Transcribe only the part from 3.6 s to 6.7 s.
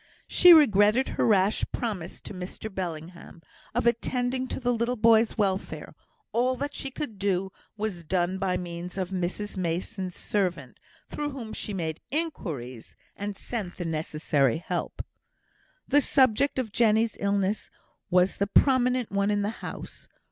of attending to the little boy's welfare; all